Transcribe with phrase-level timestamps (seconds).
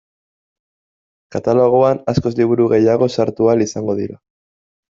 [1.35, 4.19] Katalogoan askoz liburu gehiago sartu ahal izango dira.